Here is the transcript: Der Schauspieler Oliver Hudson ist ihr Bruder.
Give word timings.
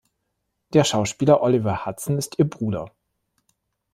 Der 0.73 0.83
Schauspieler 0.83 1.43
Oliver 1.43 1.85
Hudson 1.85 2.17
ist 2.17 2.39
ihr 2.39 2.49
Bruder. 2.49 2.87